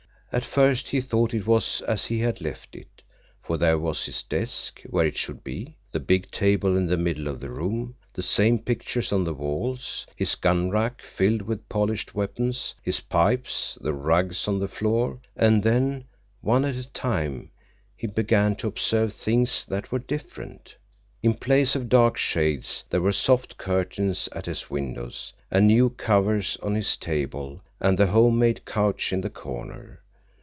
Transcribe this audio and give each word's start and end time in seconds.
At 0.33 0.45
first 0.45 0.87
he 0.87 1.01
thought 1.01 1.33
it 1.33 1.45
was 1.45 1.81
as 1.81 2.05
he 2.05 2.19
had 2.19 2.39
left 2.39 2.73
it, 2.73 3.01
for 3.43 3.57
there 3.57 3.77
was 3.77 4.05
his 4.05 4.23
desk 4.23 4.81
where 4.89 5.05
it 5.05 5.17
should 5.17 5.43
be, 5.43 5.75
the 5.91 5.99
big 5.99 6.31
table 6.31 6.77
in 6.77 6.85
the 6.85 6.95
middle 6.95 7.27
of 7.27 7.41
the 7.41 7.49
room, 7.49 7.95
the 8.13 8.23
same 8.23 8.57
pictures 8.57 9.11
on 9.11 9.25
the 9.25 9.33
walls, 9.33 10.07
his 10.15 10.35
gun 10.35 10.69
rack 10.69 11.01
filled 11.01 11.41
with 11.41 11.67
polished 11.67 12.15
weapons, 12.15 12.73
his 12.81 13.01
pipes, 13.01 13.77
the 13.81 13.91
rugs 13.93 14.47
on 14.47 14.57
the 14.57 14.69
floor—and 14.69 15.63
then, 15.63 16.05
one 16.39 16.63
at 16.63 16.75
a 16.75 16.87
time, 16.93 17.51
he 17.97 18.07
began 18.07 18.55
to 18.55 18.67
observe 18.67 19.11
things 19.11 19.65
that 19.65 19.91
were 19.91 19.99
different. 19.99 20.77
In 21.21 21.33
place 21.33 21.75
of 21.75 21.89
dark 21.89 22.15
shades 22.15 22.85
there 22.89 23.01
were 23.01 23.11
soft 23.11 23.57
curtains 23.57 24.29
at 24.31 24.45
his 24.45 24.69
windows, 24.69 25.33
and 25.51 25.67
new 25.67 25.89
covers 25.89 26.55
on 26.63 26.75
his 26.75 26.95
table 26.95 27.61
and 27.81 27.97
the 27.97 28.07
home 28.07 28.39
made 28.39 28.63
couch 28.65 29.11
in 29.11 29.19
the 29.19 29.29
corner. 29.29 29.97